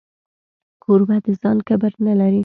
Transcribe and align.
کوربه 0.83 1.17
د 1.25 1.27
ځان 1.41 1.57
کبر 1.67 1.91
نه 2.05 2.13
لري. 2.19 2.39